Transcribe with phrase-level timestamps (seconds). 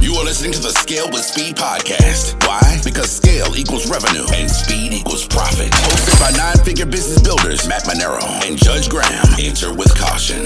[0.00, 2.34] You are listening to the Scale with Speed podcast.
[2.46, 2.80] Why?
[2.84, 5.70] Because scale equals revenue and speed equals profit.
[5.72, 9.24] Hosted by nine figure business builders Matt Manero and Judge Graham.
[9.38, 10.44] Enter with caution.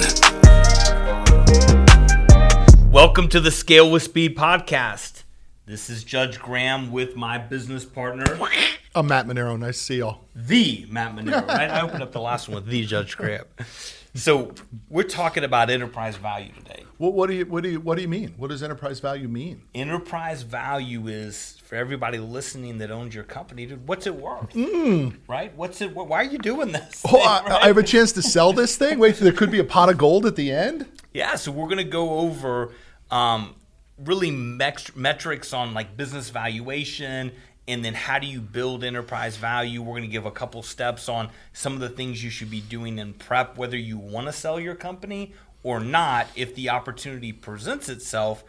[2.90, 5.24] Welcome to the Scale with Speed podcast.
[5.66, 8.24] This is Judge Graham with my business partner,
[8.94, 9.58] I'm Matt Manero.
[9.58, 10.20] Nice to see y'all.
[10.34, 11.46] the Matt Manero.
[11.46, 11.70] Right?
[11.70, 13.44] I opened up the last one with the Judge Graham.
[14.14, 14.52] So
[14.88, 16.84] we're talking about enterprise value today.
[16.96, 18.34] What, what do you what do you what do you mean?
[18.36, 19.62] What does enterprise value mean?
[19.74, 23.66] Enterprise value is for everybody listening that owns your company.
[23.66, 24.54] Dude, what's it worth?
[25.28, 25.54] Right?
[25.56, 25.94] What's it?
[25.94, 27.02] Why are you doing this?
[27.08, 27.52] Oh, I, Right?
[27.62, 28.98] I have a chance to sell this thing.
[28.98, 30.86] Wait, there could be a pot of gold at the end.
[31.12, 32.72] Yeah, so we're going to go over
[33.10, 33.54] um,
[33.98, 37.32] really mex- metrics on like business valuation
[37.68, 39.82] and then how do you build enterprise value.
[39.82, 42.62] We're going to give a couple steps on some of the things you should be
[42.62, 46.26] doing in prep, whether you want to sell your company or not.
[46.34, 48.42] If the opportunity presents itself,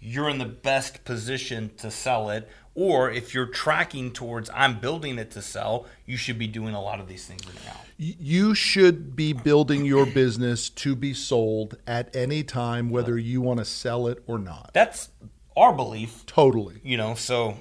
[0.00, 2.50] you're in the best position to sell it.
[2.74, 6.82] Or if you're tracking towards I'm building it to sell, you should be doing a
[6.82, 7.80] lot of these things right now.
[7.96, 13.60] You should be building your business to be sold at any time, whether you want
[13.60, 14.72] to sell it or not.
[14.74, 15.08] That's
[15.56, 16.80] our belief, Totally.
[16.84, 17.14] you know.
[17.14, 17.56] So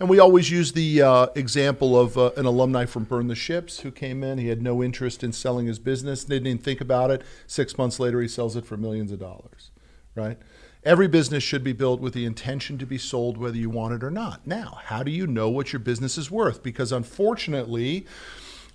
[0.00, 3.80] And we always use the uh, example of uh, an alumni from Burn the Ships
[3.80, 4.38] who came in.
[4.38, 7.22] He had no interest in selling his business, didn't even think about it.
[7.46, 9.70] Six months later, he sells it for millions of dollars,
[10.14, 10.38] right?
[10.84, 14.04] Every business should be built with the intention to be sold, whether you want it
[14.04, 14.46] or not.
[14.46, 16.62] Now, how do you know what your business is worth?
[16.62, 18.06] Because unfortunately,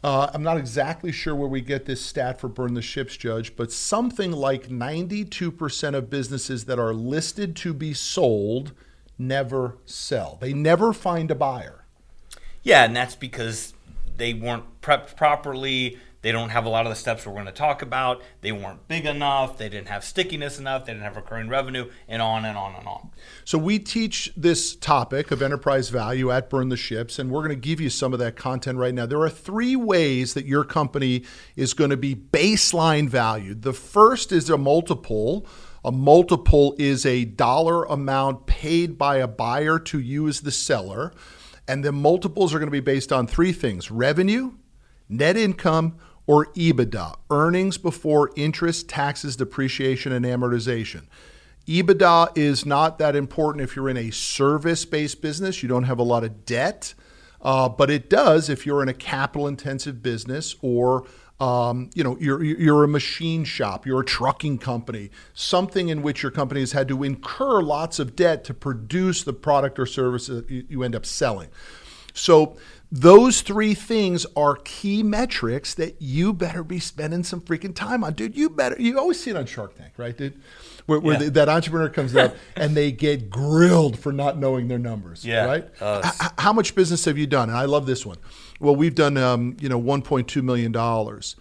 [0.03, 3.56] uh, I'm not exactly sure where we get this stat for Burn the Ships, Judge,
[3.56, 8.72] but something like 92% of businesses that are listed to be sold
[9.20, 10.38] never sell.
[10.42, 11.86] They never find a buyer.
[12.64, 13.73] Yeah, and that's because
[14.17, 15.98] they weren't prepped properly.
[16.22, 18.22] They don't have a lot of the steps we're going to talk about.
[18.42, 19.58] They weren't big enough.
[19.58, 20.86] They didn't have stickiness enough.
[20.86, 23.12] They didn't have recurring revenue, and on and on and on.
[23.45, 27.56] So we teach this topic of enterprise value at Burn the Ships, and we're going
[27.56, 29.06] to give you some of that content right now.
[29.06, 31.23] There are three ways that your company
[31.56, 33.62] is going to be baseline valued.
[33.62, 35.47] The first is a multiple.
[35.84, 41.13] A multiple is a dollar amount paid by a buyer to you as the seller.
[41.67, 44.53] And the multiples are going to be based on three things revenue,
[45.07, 45.97] net income,
[46.28, 51.03] or EBITDA, earnings before interest, taxes, depreciation, and amortization.
[51.66, 56.00] EBITDA is not that important if you're in a service based business, you don't have
[56.00, 56.94] a lot of debt,
[57.41, 61.06] uh, but it does if you're in a capital intensive business or
[61.39, 66.22] um, you know you're you're a machine shop, you're a trucking company, something in which
[66.22, 70.28] your company has had to incur lots of debt to produce the product or service
[70.28, 71.49] that you you end up selling.
[72.13, 72.57] So
[72.91, 78.13] those three things are key metrics that you better be spending some freaking time on,
[78.13, 78.35] dude.
[78.35, 78.75] You better.
[78.79, 80.39] You always see it on Shark Tank, right, dude?
[80.88, 81.25] Where, where Yeah.
[81.25, 85.45] the- that entrepreneur comes up and they get grilled for not knowing their numbers, Yeah.
[85.45, 85.69] right?
[85.79, 87.49] Uh, H- h- how much business have you done?
[87.49, 88.17] And I love this one.
[88.59, 91.35] Well, we've done, um, you know, 1.2 million dollars.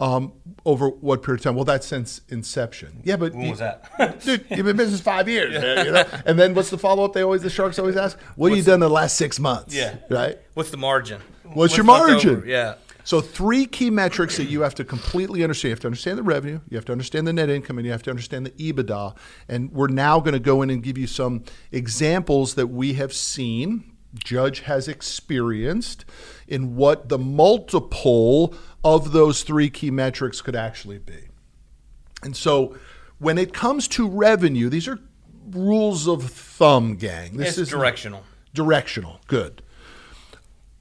[0.00, 0.32] Um,
[0.64, 1.54] over what period of time?
[1.54, 3.02] Well, that's since inception.
[3.04, 4.20] Yeah, but When was that?
[4.24, 5.52] dude, you've been in business five years.
[5.52, 6.04] man, you know?
[6.26, 7.12] And then what's the follow up?
[7.12, 9.74] They always the sharks always ask, "What have you done in the last six months?"
[9.74, 9.96] Yeah.
[10.10, 10.38] right.
[10.54, 11.20] What's the margin?
[11.44, 12.42] What's, your margin?
[12.46, 12.76] Yeah.
[13.04, 15.70] So three key metrics that you have to completely understand.
[15.70, 17.92] You have to understand the revenue, you have to understand the net income, and you
[17.92, 19.16] have to understand the EBITDA.
[19.48, 21.42] And we're now going to go in and give you some
[21.72, 23.91] examples that we have seen.
[24.14, 26.04] Judge has experienced
[26.46, 31.28] in what the multiple of those three key metrics could actually be.
[32.22, 32.76] And so
[33.18, 34.98] when it comes to revenue, these are
[35.50, 37.36] rules of thumb, gang.
[37.36, 38.24] This It's is directional.
[38.54, 39.20] Directional.
[39.26, 39.62] Good.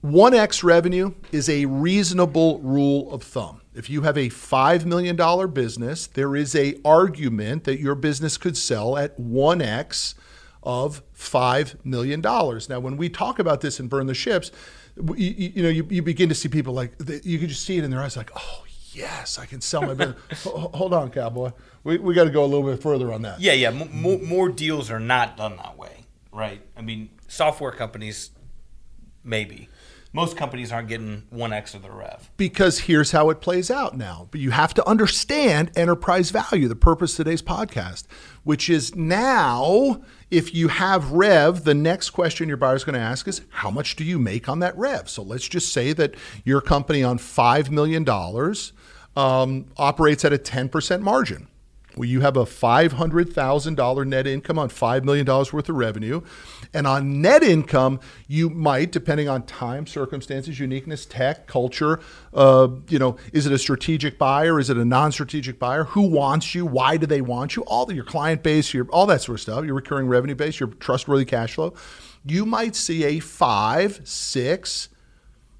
[0.04, 3.62] 1x revenue is a reasonable rule of thumb.
[3.76, 5.16] If you have a $5 million
[5.54, 10.16] business, there is a argument that your business could sell at 1x
[10.64, 12.22] of $5 million.
[12.22, 14.52] Now, when we talk about this and burn the ships,
[14.96, 17.78] you, you, you know, you, you begin to see people like, you can just see
[17.78, 18.64] it in their eyes like, oh,
[18.94, 20.44] yes, I can sell my business.
[20.44, 21.52] Hold on, cowboy.
[21.84, 23.40] We, we got to go a little bit further on that.
[23.40, 23.70] Yeah, yeah.
[23.70, 26.62] M- more, more deals are not done that way, right?
[26.78, 28.32] I mean, software companies,
[29.24, 29.70] maybe.
[30.14, 32.30] Most companies aren't getting one x of their rev.
[32.36, 34.28] because here's how it plays out now.
[34.32, 38.06] But you have to understand enterprise value, the purpose of today's podcast,
[38.44, 43.28] which is now if you have rev, the next question your buyer's going to ask
[43.28, 45.10] is how much do you make on that rev?
[45.10, 46.16] So let's just say that
[46.46, 48.08] your company on $5 million
[49.18, 51.48] um, operates at a 10% margin.
[51.98, 56.22] Well, you have a $500,000 net income on $5 million worth of revenue.
[56.74, 62.00] And on net income, you might, depending on time, circumstances, uniqueness, tech, culture,
[62.34, 64.60] uh, you know, is it a strategic buyer?
[64.60, 65.84] Is it a non strategic buyer?
[65.84, 66.66] Who wants you?
[66.66, 67.64] Why do they want you?
[67.64, 70.60] All the, your client base, your, all that sort of stuff, your recurring revenue base,
[70.60, 71.74] your trustworthy cash flow.
[72.26, 74.90] You might see a five, six,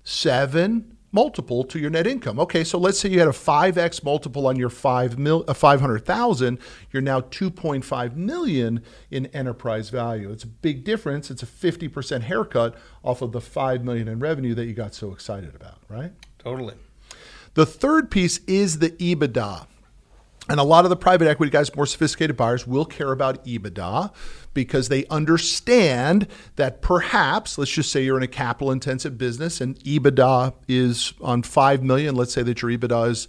[0.04, 2.40] seven, multiple to your net income.
[2.40, 6.60] Okay, so let's say you had a 5x multiple on your 5 mil, uh, 500,000,
[6.92, 10.32] you're now 2.5 million in enterprise value.
[10.32, 11.30] It's a big difference.
[11.30, 15.12] It's a 50% haircut off of the 5 million in revenue that you got so
[15.12, 16.12] excited about, right?
[16.40, 16.76] Totally.
[17.54, 19.68] The third piece is the EBITDA.
[20.50, 24.12] And a lot of the private equity guys, more sophisticated buyers, will care about EBITDA
[24.54, 29.80] because they understand that perhaps, let's just say you're in a capital intensive business and
[29.80, 32.16] EBITDA is on 5 million.
[32.16, 33.28] Let's say that your EBITDA is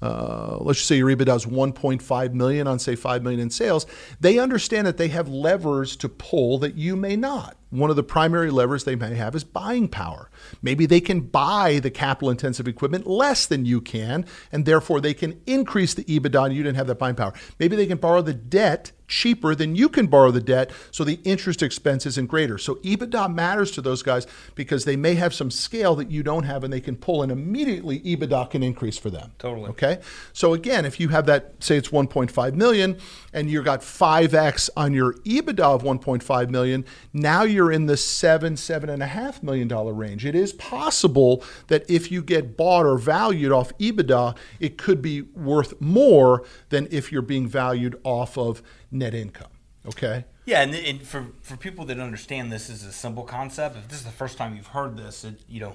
[0.00, 3.84] uh, let's just say your EBITDA is 1.5 million on say 5 million in sales
[4.20, 8.02] they understand that they have levers to pull that you may not one of the
[8.02, 10.30] primary levers they may have is buying power.
[10.62, 15.14] Maybe they can buy the capital intensive equipment less than you can, and therefore they
[15.14, 17.32] can increase the EBITDA and you didn't have that buying power.
[17.58, 21.18] Maybe they can borrow the debt cheaper than you can borrow the debt, so the
[21.24, 22.58] interest expense isn't greater.
[22.58, 26.44] So EBITDA matters to those guys because they may have some scale that you don't
[26.44, 29.32] have and they can pull and immediately EBITDA can increase for them.
[29.38, 29.70] Totally.
[29.70, 30.00] Okay.
[30.32, 32.98] So again, if you have that, say it's 1.5 million
[33.32, 37.96] and you've got 5x on your EBITDA of 1.5 million, now you you're in the
[37.96, 40.24] seven, seven and a half million dollar range.
[40.24, 45.22] It is possible that if you get bought or valued off EBITDA, it could be
[45.22, 48.62] worth more than if you're being valued off of
[48.92, 49.50] net income.
[49.84, 50.24] Okay.
[50.46, 53.76] Yeah, and, and for for people that understand this is a simple concept.
[53.76, 55.74] If this is the first time you've heard this, it, you know,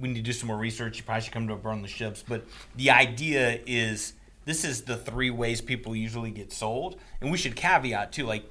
[0.00, 0.96] we need to do some more research.
[0.96, 2.24] You probably should come to Burn the Ships.
[2.26, 4.14] But the idea is
[4.46, 8.50] this is the three ways people usually get sold, and we should caveat too, like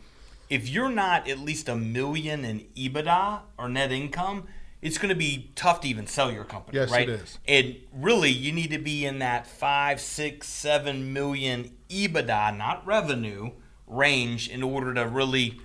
[0.53, 4.45] if you're not at least a million in EBITDA or net income,
[4.83, 7.09] it's going to be tough to even sell your company, yes, right?
[7.09, 7.39] it is.
[7.47, 13.49] And really, you need to be in that five, six, seven million EBITDA, not revenue
[13.87, 15.59] range, in order to really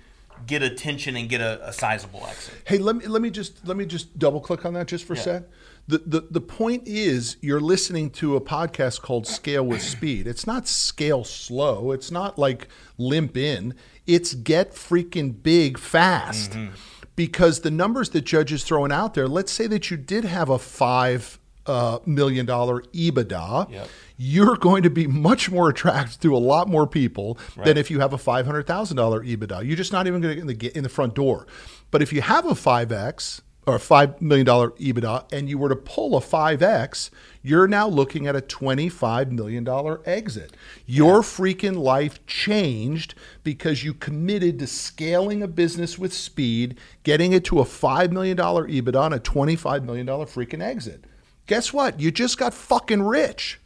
[0.47, 2.55] get attention and get a, a sizable exit.
[2.65, 5.13] Hey, let me let me just let me just double click on that just for
[5.13, 5.19] yeah.
[5.19, 5.43] a sec.
[5.89, 10.27] The, the the point is you're listening to a podcast called Scale with Speed.
[10.27, 11.91] It's not scale slow.
[11.91, 13.73] It's not like limp in
[14.09, 16.51] it's get freaking big fast.
[16.51, 16.73] Mm-hmm.
[17.15, 20.57] Because the numbers that judges throwing out there, let's say that you did have a
[20.57, 23.89] five uh, million dollar EBITDA, yep.
[24.17, 27.65] you're going to be much more attractive to a lot more people right.
[27.65, 29.65] than if you have a five hundred thousand dollar EBITDA.
[29.65, 31.45] You're just not even going to get in the in the front door.
[31.91, 35.69] But if you have a five x or a $5 million EBITDA and you were
[35.69, 37.11] to pull a 5X,
[37.43, 39.67] you're now looking at a $25 million
[40.05, 40.57] exit.
[40.87, 41.21] Your yeah.
[41.21, 43.13] freaking life changed
[43.43, 48.35] because you committed to scaling a business with speed, getting it to a $5 million
[48.37, 51.05] EBITDA and a $25 million freaking exit.
[51.45, 51.99] Guess what?
[51.99, 53.59] You just got fucking rich.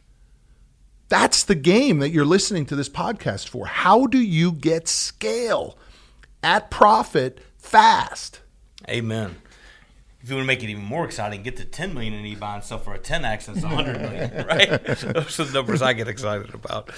[1.08, 3.66] That's the game that you're listening to this podcast for.
[3.66, 5.78] How do you get scale
[6.42, 8.40] at profit fast?
[8.88, 9.36] Amen
[10.24, 12.54] if you want to make it even more exciting, get to 10 million in e-bond
[12.54, 14.82] and sell for a 10x and it's 100 million, right?
[14.82, 16.88] Those are the numbers I get excited about.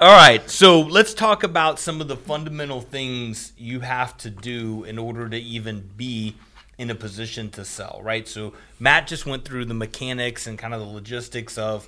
[0.00, 4.82] All right, so let's talk about some of the fundamental things you have to do
[4.82, 6.34] in order to even be
[6.76, 8.26] in a position to sell, right?
[8.26, 11.86] So Matt just went through the mechanics and kind of the logistics of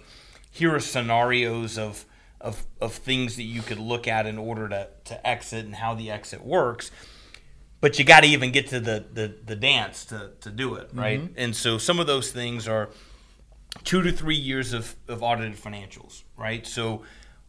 [0.53, 2.05] here are scenarios of
[2.41, 5.95] of, of things that you could look at in order to, to exit and how
[5.95, 6.91] the exit works
[7.83, 10.89] but you got to even get to the, the, the dance to, to do it,
[10.95, 11.21] right?
[11.21, 11.35] Mm-hmm.
[11.37, 12.91] And so some of those things are
[13.83, 16.65] two to three years of, of audited financials, right?
[16.65, 17.03] So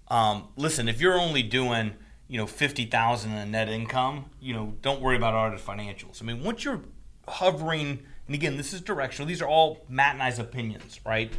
[0.07, 1.93] um, listen, if you're only doing
[2.27, 6.21] you know fifty thousand in net income, you know don't worry about audited financials.
[6.21, 6.81] I mean, once you're
[7.27, 9.27] hovering, and again, this is directional.
[9.27, 11.31] These are all Matt and I's opinions, right?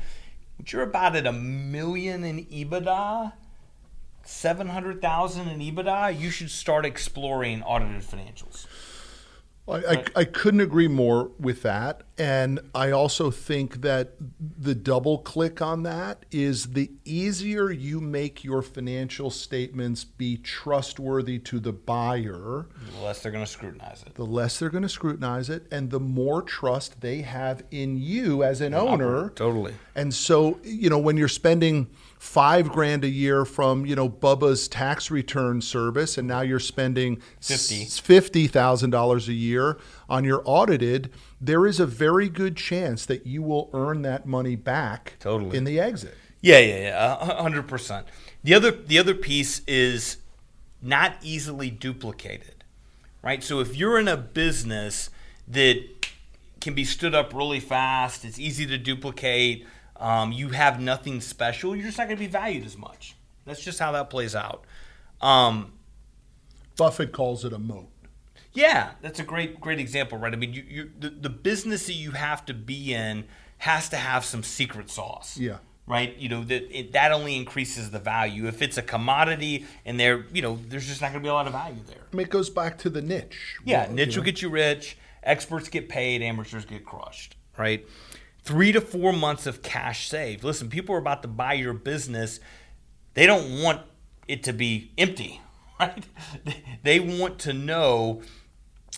[0.56, 3.32] But you're about at a million in EBITDA,
[4.24, 6.18] seven hundred thousand in EBITDA.
[6.18, 8.66] You should start exploring audited financials.
[9.66, 12.02] I, I, I, couldn't agree more with that.
[12.18, 18.44] And I also think that the double click on that is the easier you make
[18.44, 24.14] your financial statements be trustworthy to the buyer, the less they're going to scrutinize it.
[24.14, 28.44] The less they're going to scrutinize it, and the more trust they have in you
[28.44, 29.30] as an owner.
[29.30, 29.72] Totally.
[29.94, 31.88] And so, you know, when you're spending
[32.24, 37.20] five grand a year from you know Bubba's tax return service, and now you're spending
[37.40, 39.78] fifty thousand dollars a year
[40.08, 41.12] on your audited.
[41.40, 45.64] There is a very good chance that you will earn that money back totally in
[45.64, 46.16] the exit.
[46.40, 48.06] Yeah, yeah, yeah, hundred percent.
[48.42, 50.16] The other the other piece is
[50.80, 52.64] not easily duplicated,
[53.22, 53.44] right?
[53.44, 55.10] So if you're in a business
[55.46, 55.84] that
[56.62, 59.66] can be stood up really fast, it's easy to duplicate,
[59.96, 63.14] um, you have nothing special, you're just not going to be valued as much.
[63.46, 64.64] That's just how that plays out.
[65.20, 65.72] Um,
[66.76, 67.88] Buffett calls it a moat.
[68.52, 70.32] yeah, that's a great great example, right?
[70.32, 73.24] I mean, you, you the, the business that you have to be in
[73.58, 75.36] has to have some secret sauce.
[75.38, 75.58] Yeah.
[75.86, 76.16] Right.
[76.16, 78.46] You know that it, that only increases the value.
[78.48, 81.34] If it's a commodity and there, you know, there's just not going to be a
[81.34, 81.98] lot of value there.
[82.10, 83.56] I mean, it goes back to the niche.
[83.66, 84.24] Yeah, Well, niche will know.
[84.24, 84.96] get you rich.
[85.22, 86.22] Experts get paid.
[86.22, 87.36] Amateurs get crushed.
[87.58, 87.86] Right.
[88.44, 90.44] Three to four months of cash saved.
[90.44, 92.40] Listen, people are about to buy your business.
[93.14, 93.80] They don't want
[94.28, 95.40] it to be empty,
[95.80, 96.04] right?
[96.82, 98.20] They want to know,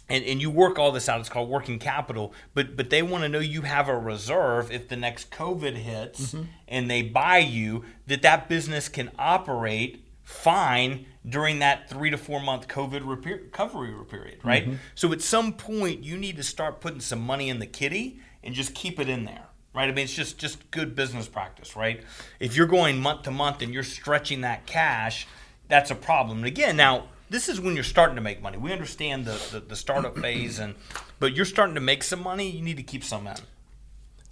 [0.08, 1.20] and, and you work all this out.
[1.20, 4.88] It's called working capital, but but they want to know you have a reserve if
[4.88, 6.46] the next COVID hits mm-hmm.
[6.66, 12.40] and they buy you that that business can operate fine during that three to four
[12.40, 14.64] month COVID repair, recovery period, right?
[14.64, 14.76] Mm-hmm.
[14.96, 18.54] So at some point you need to start putting some money in the kitty and
[18.54, 19.88] just keep it in there, right?
[19.88, 22.02] I mean, it's just just good business practice, right?
[22.40, 25.26] If you're going month to month and you're stretching that cash,
[25.68, 26.38] that's a problem.
[26.38, 28.56] And again, now this is when you're starting to make money.
[28.56, 30.74] We understand the, the, the startup phase, and
[31.18, 32.48] but you're starting to make some money.
[32.48, 33.36] You need to keep some in.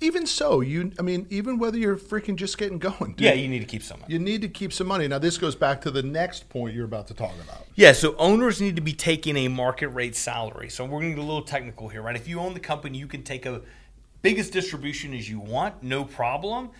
[0.00, 0.92] Even so, you.
[0.98, 3.82] I mean, even whether you're freaking just getting going, dude, Yeah, you need to keep
[3.82, 4.10] some in.
[4.10, 5.06] you need to keep some money.
[5.08, 7.64] Now, this goes back to the next point you're about to talk about.
[7.74, 10.68] Yeah, so owners need to be taking a market rate salary.
[10.68, 12.16] So we're going to get a little technical here, right?
[12.16, 13.62] If you own the company, you can take a
[14.24, 16.70] biggest distribution as you want, no problem.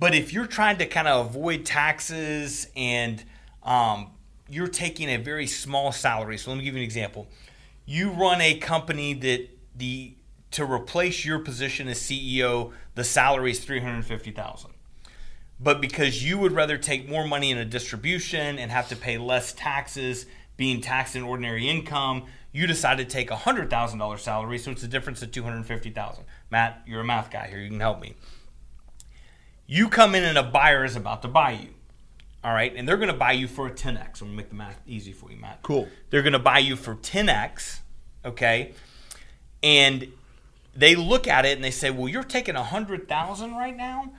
[0.00, 3.22] But if you're trying to kind of avoid taxes and
[3.62, 4.12] um,
[4.48, 7.28] you're taking a very small salary, so let me give you an example.
[7.84, 10.14] You run a company that the
[10.52, 14.70] to replace your position as CEO, the salary is three hundred fifty thousand
[15.60, 19.16] but because you would rather take more money in a distribution and have to pay
[19.18, 24.16] less taxes being taxed in ordinary income you decided to take a hundred thousand dollar
[24.16, 27.58] salary so it's a difference of 250000 matt you're a math guy here.
[27.58, 28.14] You can help me.
[29.66, 31.70] You come in and a buyer is about to buy you.
[32.44, 32.72] All right?
[32.76, 34.80] And they're going to buy you for a 10x i'm going to make the math
[34.86, 35.62] easy for you matt.
[35.62, 35.88] Cool.
[36.08, 37.80] they're going to buy you for 10x
[38.24, 38.72] okay?
[39.62, 40.12] And
[40.76, 44.12] they look at it and they say well you're taking a hundred thousand right now?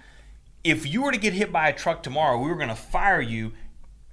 [0.64, 3.22] If you were to get hit by a truck tomorrow, we were going to fire
[3.22, 3.54] you.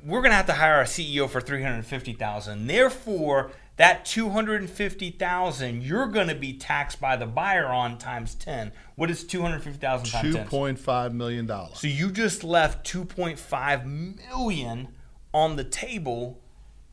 [0.05, 2.67] We're going to have to hire a CEO for three hundred fifty thousand.
[2.67, 3.52] Therefore,
[3.83, 8.37] that two hundred fifty thousand you're going to be taxed by the buyer on times
[8.37, 8.71] ten.
[8.95, 10.47] What is two hundred fifty thousand times Two ten?
[10.47, 11.81] point five million dollars.
[11.81, 14.87] So you just left two point five million
[15.35, 16.41] on the table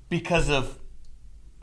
[0.10, 0.80] because of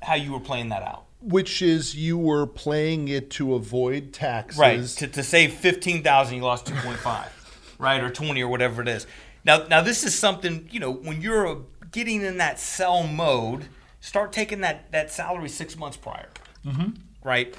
[0.00, 1.06] how you were playing that out.
[1.20, 4.60] Which is you were playing it to avoid taxes.
[4.60, 4.86] Right.
[4.86, 8.80] To, to save fifteen thousand, you lost two point five, right, or twenty, or whatever
[8.80, 9.08] it is.
[9.44, 13.66] Now, now this is something you know when you're getting in that sell mode.
[14.06, 16.28] Start taking that that salary six months prior,
[16.64, 16.90] mm-hmm.
[17.24, 17.52] right?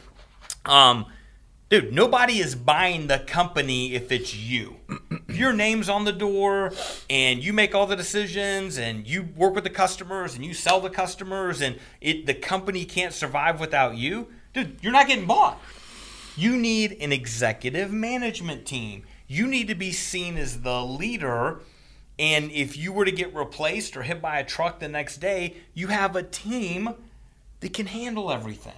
[0.64, 1.08] Um,
[1.68, 4.78] dude, nobody is buying the company if it's you.
[5.28, 6.72] if your name's on the door
[7.10, 10.80] and you make all the decisions and you work with the customers and you sell
[10.80, 15.62] the customers and it the company can't survive without you, dude, you're not getting bought.
[16.38, 19.04] You need an executive management team.
[19.28, 21.60] You need to be seen as the leader.
[22.20, 25.58] And if you were to get replaced or hit by a truck the next day,
[25.74, 26.96] you have a team
[27.60, 28.74] that can handle everything.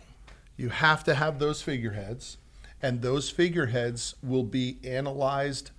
[0.58, 2.38] You have to have those figureheads,
[2.82, 5.72] and those figureheads will be analyzed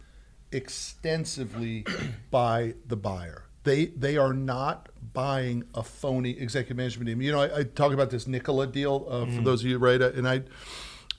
[0.53, 1.85] extensively
[2.31, 3.45] by the buyer.
[3.65, 7.21] They they are not buying a phony executive management team.
[7.21, 10.01] You know, I, I talk about this Nikola deal uh, for those of you right,
[10.01, 10.43] and I,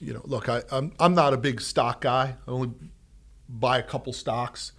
[0.00, 2.34] you know, look, I, I'm I'm not a big stock guy.
[2.46, 2.70] I only
[3.48, 4.72] buy a couple stocks,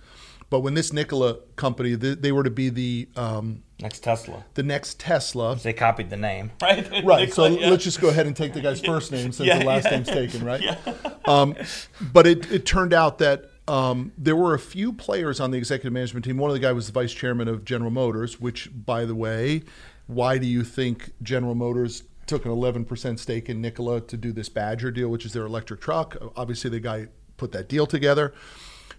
[0.49, 4.45] but when this Nikola company, they, they were to be the um, Next Tesla.
[4.53, 5.55] the next Tesla.
[5.55, 7.03] They copied the name, right?
[7.03, 7.33] Right.
[7.33, 7.69] So yeah.
[7.69, 9.91] let's just go ahead and take the guy's first name since Yeah, the last yeah.
[9.91, 10.63] name's taken, right?
[11.25, 11.55] Um,
[12.01, 15.93] but it, it turned out that um, there were a few players on the executive
[15.93, 16.35] management team.
[16.37, 19.63] One of the guys was the vice chairman of General Motors, which, by the way,
[20.07, 24.49] why do you think General Motors took an 11% stake in Nikola to do this
[24.49, 26.17] Badger deal, which is their electric truck?
[26.35, 27.07] Obviously, the guy
[27.37, 28.33] put that deal together.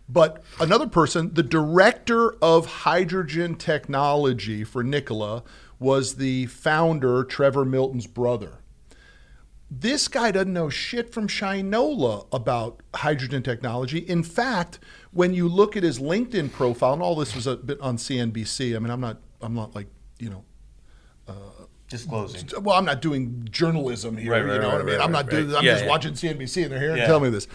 [0.08, 5.42] But another person, the director of hydrogen technology for Nikola,
[5.78, 8.58] was the founder, Trevor Milton's brother.
[9.70, 13.98] This guy doesn't know shit from Shinola about hydrogen technology.
[13.98, 14.78] In fact,
[15.10, 18.76] when you look at his LinkedIn profile, and all this was a bit on CNBC.
[18.76, 19.88] I mean, I'm not, I'm not like,
[20.20, 20.44] you know,
[21.26, 21.32] uh,
[21.88, 22.48] disclosing.
[22.62, 24.32] well, I'm not doing journalism here.
[24.32, 24.94] Right, you right, know what I mean?
[24.96, 25.48] right, I'm not right, doing.
[25.48, 25.58] right.
[25.58, 25.90] I'm Yeah, just yeah.
[25.90, 27.02] watching CNBC, and they're here Yeah.
[27.04, 27.48] and tell me this.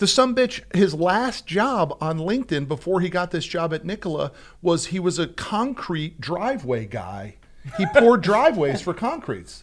[0.00, 4.32] The some bitch, his last job on LinkedIn before he got this job at Nikola
[4.62, 7.36] was he was a concrete driveway guy.
[7.76, 9.62] He poured driveways for concretes.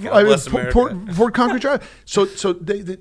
[0.00, 0.72] God bless pour- America.
[0.72, 2.02] poured- poured concrete drive.
[2.04, 2.98] So so they, they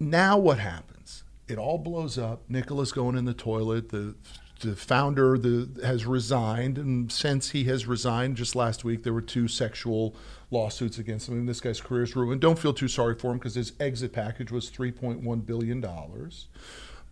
[0.00, 1.22] now what happens?
[1.46, 2.42] It all blows up.
[2.48, 3.90] Nikola's going in the toilet.
[3.90, 4.16] The
[4.62, 9.22] the founder the, has resigned, and since he has resigned, just last week there were
[9.22, 10.16] two sexual
[10.50, 12.40] lawsuits against him, and this guy's career is ruined.
[12.40, 15.80] Don't feel too sorry for him because his exit package was three point one billion
[15.80, 16.48] dollars.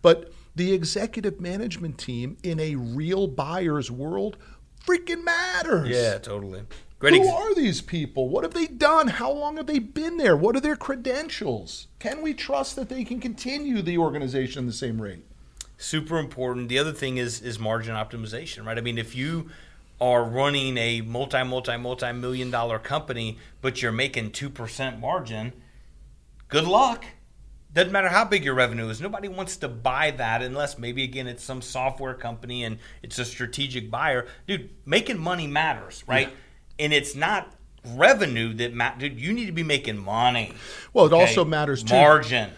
[0.01, 4.37] But the executive management team in a real buyer's world
[4.85, 5.89] freaking matters.
[5.89, 6.63] Yeah, totally.
[6.99, 7.15] Great.
[7.15, 8.29] Who ex- are these people?
[8.29, 9.07] What have they done?
[9.07, 10.37] How long have they been there?
[10.37, 11.87] What are their credentials?
[11.99, 15.25] Can we trust that they can continue the organization at the same rate?
[15.77, 16.69] super important.
[16.69, 18.77] The other thing is is margin optimization, right?
[18.77, 19.49] I mean, if you
[19.99, 25.53] are running a multi multi multi million dollar company, but you're making two percent margin,
[26.47, 27.05] good luck.
[27.73, 29.01] Doesn't matter how big your revenue is.
[29.01, 33.25] Nobody wants to buy that unless maybe again it's some software company and it's a
[33.25, 34.27] strategic buyer.
[34.47, 36.29] Dude, making money matters, right?
[36.79, 37.53] And it's not
[37.85, 38.99] revenue that matters.
[38.99, 40.53] Dude, you need to be making money.
[40.93, 41.21] Well, it okay?
[41.21, 41.95] also matters too.
[41.95, 42.51] Margin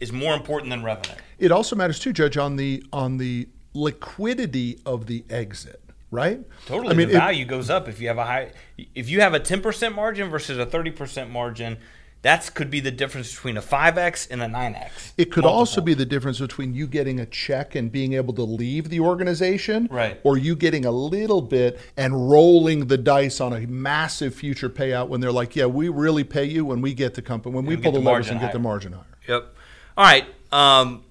[0.00, 1.14] is more important than revenue.
[1.38, 5.80] It also matters too, Judge, on the on the liquidity of the exit,
[6.14, 6.40] right?
[6.66, 8.52] Totally, I mean, the it- value goes up if you have a high.
[8.94, 11.78] If you have a ten percent margin versus a thirty percent margin,
[12.22, 15.12] that's could be the difference between a five x and a nine x.
[15.18, 18.42] It could also be the difference between you getting a check and being able to
[18.44, 20.18] leave the organization, Right.
[20.24, 25.08] Or you getting a little bit and rolling the dice on a massive future payout
[25.08, 27.76] when they're like, "Yeah, we really pay you when we get the company when we
[27.76, 29.54] we pull the levers and get the margin higher." Yep.
[29.98, 30.24] All right.
[30.50, 31.04] Um,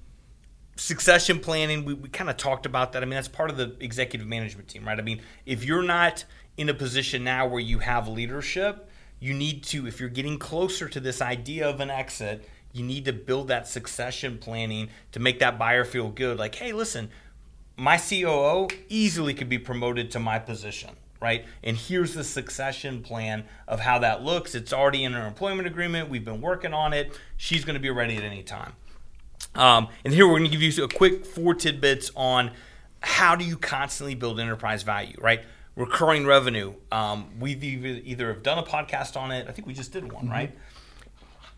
[0.75, 1.85] succession planning.
[1.85, 3.03] We, we kind of talked about that.
[3.03, 4.97] I mean, that's part of the executive management team, right?
[4.97, 6.25] I mean, if you're not
[6.57, 8.89] in a position now where you have leadership,
[9.19, 9.87] you need to.
[9.87, 13.67] If you're getting closer to this idea of an exit, you need to build that
[13.67, 16.37] succession planning to make that buyer feel good.
[16.37, 17.09] Like, hey, listen,
[17.77, 20.89] my COO easily could be promoted to my position,
[21.21, 21.45] right?
[21.63, 24.55] And here's the succession plan of how that looks.
[24.55, 26.09] It's already in our employment agreement.
[26.09, 27.17] We've been working on it.
[27.37, 28.73] She's going to be ready at any time.
[29.55, 32.51] Um, and here we're going to give you a quick four tidbits on
[33.01, 35.41] how do you constantly build enterprise value, right?
[35.75, 36.73] Recurring revenue.
[36.91, 39.47] Um, we've either, have done a podcast on it.
[39.47, 40.55] I think we just did one, right?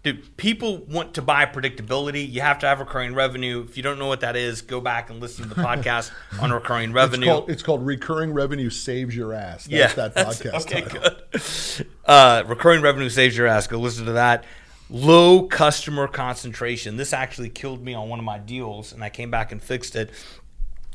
[0.04, 2.32] Dude, people want to buy predictability.
[2.32, 3.66] You have to have recurring revenue.
[3.68, 6.52] If you don't know what that is, go back and listen to the podcast on
[6.52, 7.26] recurring It's revenue.
[7.26, 9.66] called, it's called recurring revenue saves your ass.
[9.66, 11.02] That's yeah, that podcast okay, title.
[11.02, 11.88] good.
[12.06, 13.66] Uh, recurring revenue saves your ass.
[13.66, 14.44] Go listen to that.
[14.90, 16.98] Low customer concentration.
[16.98, 19.96] This actually killed me on one of my deals, and I came back and fixed
[19.96, 20.12] it.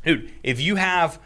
[0.05, 1.21] Dude, if you have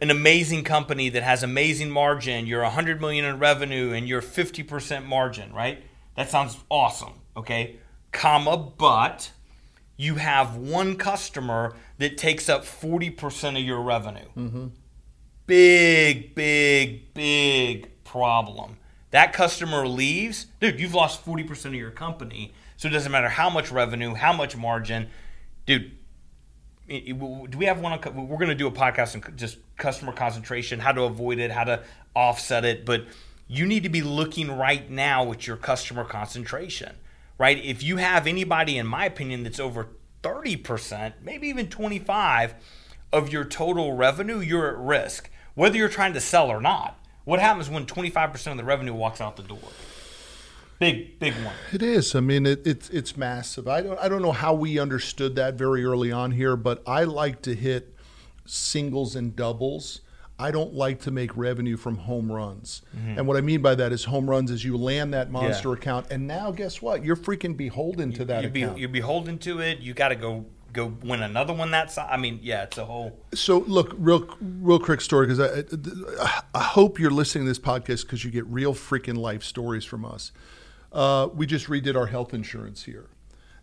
[0.00, 5.06] an amazing company that has amazing margin, you're 100 million in revenue, and you're 50%
[5.06, 5.82] margin, right?
[6.16, 7.14] That sounds awesome.
[7.36, 7.76] Okay,
[8.12, 9.30] comma, but
[9.96, 14.66] you have one customer that takes up 40% of your revenue mm-hmm.
[15.46, 18.78] big, big, big problem.
[19.14, 22.52] That customer leaves, dude, you've lost 40% of your company.
[22.76, 25.08] So it doesn't matter how much revenue, how much margin.
[25.66, 25.92] Dude,
[26.88, 27.92] do we have one?
[27.92, 31.52] On, we're going to do a podcast on just customer concentration, how to avoid it,
[31.52, 31.84] how to
[32.16, 32.84] offset it.
[32.84, 33.04] But
[33.46, 36.96] you need to be looking right now at your customer concentration,
[37.38, 37.64] right?
[37.64, 39.90] If you have anybody, in my opinion, that's over
[40.24, 42.56] 30%, maybe even 25
[43.12, 46.98] of your total revenue, you're at risk, whether you're trying to sell or not.
[47.24, 49.58] What happens when 25% of the revenue walks out the door?
[50.78, 51.54] Big, big one.
[51.72, 52.14] It is.
[52.14, 53.68] I mean, it, it's it's massive.
[53.68, 57.04] I don't I don't know how we understood that very early on here, but I
[57.04, 57.94] like to hit
[58.44, 60.00] singles and doubles.
[60.36, 62.82] I don't like to make revenue from home runs.
[63.16, 65.76] And what I mean by that is home runs is you land that monster Mm-hmm.
[65.76, 65.78] Yeah.
[65.78, 67.04] account, and now guess what?
[67.04, 69.78] You're freaking beholden to that you'd be you're beholden to it.
[69.78, 72.08] You got to go go win another one that size.
[72.10, 73.18] I mean, yeah, it's a whole.
[73.32, 78.02] So look, real real quick story because I, I hope you're listening to this podcast
[78.02, 80.32] because you get real freaking life stories from us.
[80.92, 83.06] Uh, we just redid our health insurance here,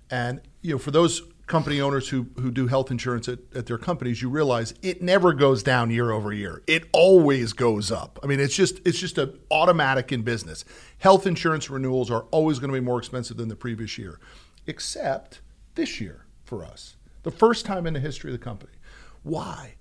[0.10, 3.78] and you know for those company owners who who do health insurance at, at their
[3.78, 6.64] companies, you realize it never goes down year over year.
[6.66, 8.20] It always goes up.
[8.24, 10.66] I mean, it's just it's just a automatic in business.
[11.00, 14.20] Health insurance renewals are always going to be more expensive than the previous year,
[14.66, 15.42] except
[15.76, 18.74] this year for us, the first time in the history of the company.
[19.24, 19.76] Why?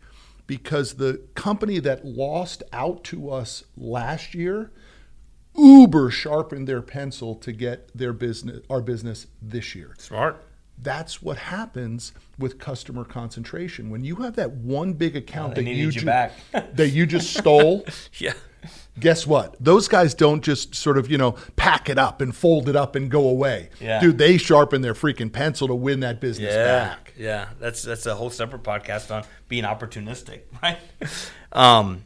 [0.46, 4.70] Because the company that lost out to us last year
[5.56, 9.94] uber sharpened their pencil to get their business our business this year.
[9.98, 10.44] Smart.
[10.82, 13.90] That's what happens with customer concentration.
[13.90, 16.32] When you have that one big account they that you, you ju- back.
[16.52, 17.84] that you just stole,
[18.18, 18.32] Yeah.
[18.98, 19.56] Guess what?
[19.58, 22.94] Those guys don't just sort of, you know, pack it up and fold it up
[22.96, 23.70] and go away.
[23.80, 24.00] Yeah.
[24.00, 27.14] Dude, they sharpen their freaking pencil to win that business Yeah, back.
[27.16, 27.48] yeah.
[27.58, 30.78] That's that's a whole separate podcast on being opportunistic, right?
[31.52, 32.04] Um,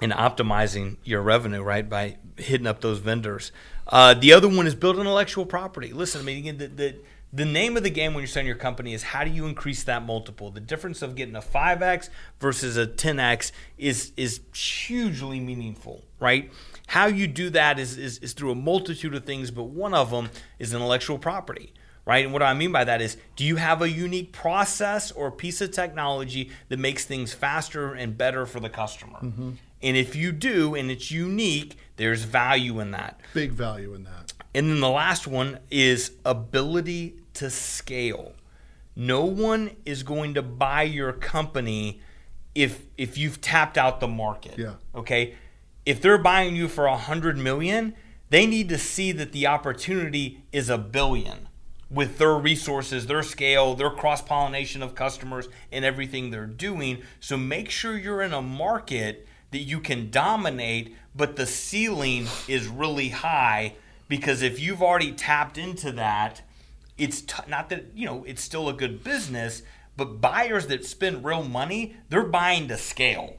[0.00, 3.52] and optimizing your revenue, right, by hitting up those vendors.
[3.86, 5.92] Uh, the other one is build intellectual property.
[5.92, 6.96] Listen, I mean, again, the, the
[7.32, 9.84] the name of the game when you're starting your company is how do you increase
[9.84, 10.50] that multiple?
[10.50, 16.52] The difference of getting a 5x versus a 10x is is hugely meaningful, right?
[16.88, 20.10] How you do that is, is, is through a multitude of things, but one of
[20.10, 21.72] them is intellectual property
[22.04, 22.24] right?
[22.24, 25.60] And what I mean by that is do you have a unique process or piece
[25.60, 29.18] of technology that makes things faster and better for the customer?
[29.22, 29.50] Mm-hmm.
[29.82, 33.20] And if you do and it's unique, there's value in that.
[33.34, 34.32] Big value in that.
[34.54, 38.32] And then the last one is ability to scale.
[38.94, 42.00] No one is going to buy your company
[42.54, 44.58] if if you've tapped out the market.
[44.58, 44.74] Yeah.
[44.94, 45.34] Okay.
[45.84, 47.94] If they're buying you for a hundred million,
[48.30, 51.48] they need to see that the opportunity is a billion
[51.90, 57.02] with their resources, their scale, their cross pollination of customers, and everything they're doing.
[57.20, 62.66] So make sure you're in a market that you can dominate, but the ceiling is
[62.68, 63.74] really high
[64.08, 66.42] because if you've already tapped into that,
[66.98, 69.62] it's t- not that you know it's still a good business,
[69.96, 73.36] but buyers that spend real money, they're buying to scale,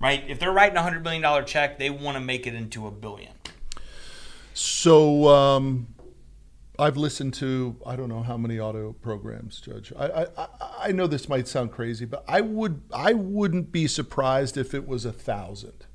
[0.00, 0.24] right?
[0.28, 2.90] If they're writing a hundred million dollar check, they want to make it into a
[2.90, 3.32] billion.
[4.54, 5.88] So um,
[6.78, 9.92] I've listened to I don't know how many audio programs, Judge.
[9.96, 10.46] I, I
[10.78, 14.86] I know this might sound crazy, but I would I wouldn't be surprised if it
[14.86, 15.86] was a thousand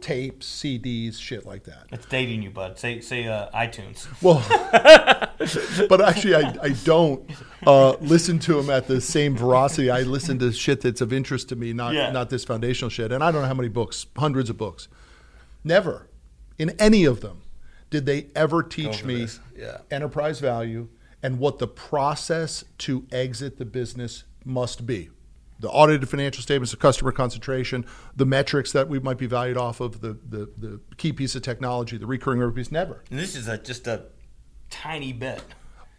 [0.00, 1.86] tapes, CDs, shit like that.
[1.92, 2.78] It's dating you, bud.
[2.78, 4.06] Say say uh, iTunes.
[4.22, 4.42] Well,
[5.88, 7.28] but actually, I, I don't
[7.66, 9.90] uh, listen to them at the same veracity.
[9.90, 12.10] I listen to shit that's of interest to me, not Yeah.
[12.12, 13.12] not this foundational shit.
[13.12, 14.88] And I don't know how many books, hundreds of books.
[15.64, 16.08] Never,
[16.58, 17.42] in any of them,
[17.90, 19.26] did they ever teach me.
[19.56, 19.78] Yeah.
[19.90, 20.88] enterprise value
[21.22, 25.08] and what the process to exit the business must be.
[25.60, 29.80] The audited financial statements, the customer concentration, the metrics that we might be valued off
[29.80, 33.34] of, the, the, the key piece of technology, the recurring revenue piece, never And this
[33.34, 34.04] is a, just a
[34.70, 35.42] tiny bit.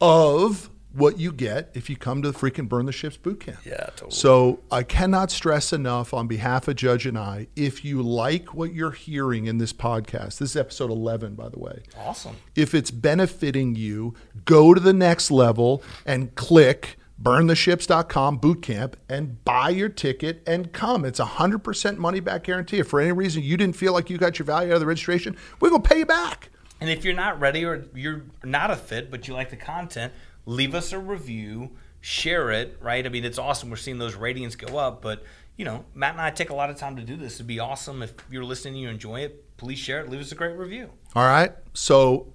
[0.01, 3.59] of what you get if you come to the freaking Burn the Ships boot camp.
[3.65, 4.11] Yeah, totally.
[4.11, 8.73] So I cannot stress enough on behalf of Judge and I, if you like what
[8.73, 11.83] you're hearing in this podcast, this is episode 11, by the way.
[11.97, 12.35] Awesome.
[12.55, 14.15] If it's benefiting you,
[14.45, 20.71] go to the next level and click burntheships.com boot camp and buy your ticket and
[20.71, 21.03] come.
[21.03, 22.79] It's a 100% money back guarantee.
[22.79, 24.85] If for any reason you didn't feel like you got your value out of the
[24.85, 26.49] registration, we're going to pay you back.
[26.79, 30.13] And if you're not ready or you're not a fit, but you like the content,
[30.45, 33.05] leave us a review, share it, right?
[33.05, 33.69] I mean, it's awesome.
[33.69, 35.23] We're seeing those ratings go up, but
[35.57, 37.35] you know, Matt and I take a lot of time to do this.
[37.35, 39.57] It'd be awesome if you're listening, you enjoy it.
[39.57, 40.09] Please share it.
[40.09, 40.91] Leave us a great review.
[41.15, 41.51] All right.
[41.73, 42.31] So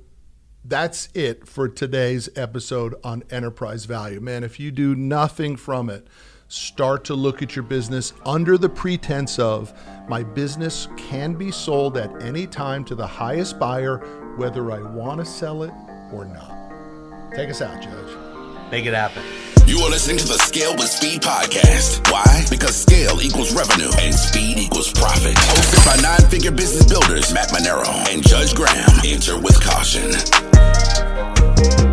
[0.65, 4.21] that's it for today's episode on enterprise value.
[4.21, 6.07] Man, if you do nothing from it,
[6.49, 9.73] start to look at your business under the pretense of
[10.09, 13.99] my business can be sold at any time to the highest buyer,
[14.37, 15.73] whether I want to sell it
[16.13, 17.33] or not.
[17.35, 18.17] Take us out, Judge.
[18.71, 19.23] Make it happen.
[19.67, 22.11] You are listening to the Scale with Speed podcast.
[22.11, 22.45] Why?
[22.51, 25.37] Because scale equals revenue and speed equals profit.
[25.37, 28.89] Hosted by nine figure business builders Matt Manero and Judge Graham.
[29.05, 30.52] Enter with caution.
[31.55, 31.92] Thank you.